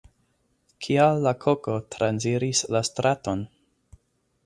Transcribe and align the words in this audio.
Kial 0.85 1.21
la 1.27 1.35
koko 1.45 1.77
transiris 1.99 2.65
la 2.77 2.85
straton? 2.93 3.49